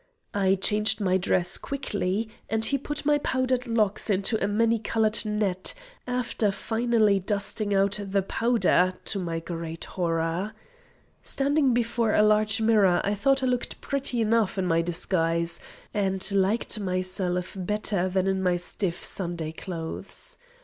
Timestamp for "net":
5.27-5.75